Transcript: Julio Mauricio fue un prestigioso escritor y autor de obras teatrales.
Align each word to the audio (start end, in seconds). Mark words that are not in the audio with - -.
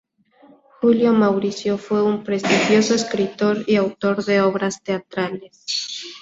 Julio 0.79 1.13
Mauricio 1.13 1.77
fue 1.77 2.01
un 2.01 2.23
prestigioso 2.23 2.95
escritor 2.95 3.57
y 3.67 3.75
autor 3.75 4.25
de 4.25 4.41
obras 4.41 4.81
teatrales. 4.81 5.63